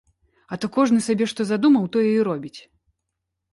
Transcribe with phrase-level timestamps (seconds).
[0.55, 2.57] А то кожны сабе што задумаў, тое і робіць.